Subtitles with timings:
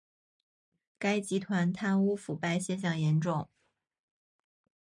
[0.97, 3.47] 该集团贪污腐败现象严重。